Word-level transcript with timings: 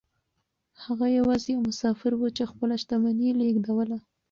هغه 0.83 1.05
يوازې 1.17 1.49
يو 1.53 1.61
مسافر 1.69 2.11
و 2.15 2.21
چې 2.37 2.43
خپله 2.51 2.75
شتمني 2.81 3.25
يې 3.29 3.33
لېږدوله. 3.39 3.97